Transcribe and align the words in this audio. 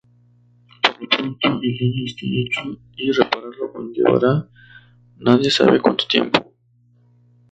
Por 0.81 0.99
lo 0.99 1.07
pronto, 1.09 1.45
el 1.61 1.77
daño 1.79 2.03
está 2.05 2.25
hecho 2.25 2.79
y 2.97 3.11
repararlo 3.11 3.71
conllevará 3.71 4.49
nadie 5.19 5.51
sabe 5.51 5.79
cuánto 5.79 6.07
tiempo. 6.07 6.39